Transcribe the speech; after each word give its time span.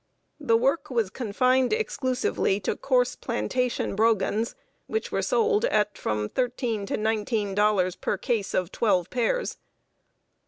The 0.39 0.57
work 0.57 0.89
was 0.89 1.11
confined 1.11 1.71
exclusively 1.73 2.59
to 2.61 2.75
coarse 2.75 3.15
plantation 3.15 3.95
brogans, 3.95 4.55
which 4.87 5.11
were 5.11 5.21
sold 5.21 5.63
at 5.65 5.95
from 5.95 6.27
thirteen 6.27 6.87
to 6.87 6.97
nineteen 6.97 7.53
dollars 7.53 7.95
per 7.95 8.17
case 8.17 8.55
of 8.55 8.71
twelve 8.71 9.11
pairs. 9.11 9.57